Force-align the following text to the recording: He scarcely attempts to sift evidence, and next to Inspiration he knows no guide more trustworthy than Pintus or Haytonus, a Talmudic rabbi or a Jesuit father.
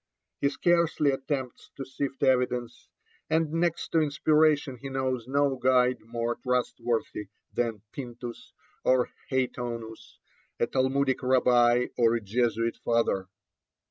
He 0.39 0.49
scarcely 0.49 1.11
attempts 1.11 1.69
to 1.77 1.85
sift 1.85 2.23
evidence, 2.23 2.89
and 3.29 3.51
next 3.53 3.89
to 3.89 3.99
Inspiration 3.99 4.77
he 4.81 4.89
knows 4.89 5.27
no 5.27 5.57
guide 5.57 5.99
more 6.03 6.33
trustworthy 6.41 7.27
than 7.53 7.83
Pintus 7.91 8.51
or 8.83 9.11
Haytonus, 9.29 10.17
a 10.59 10.65
Talmudic 10.65 11.21
rabbi 11.21 11.85
or 11.99 12.15
a 12.15 12.19
Jesuit 12.19 12.77
father. 12.83 13.27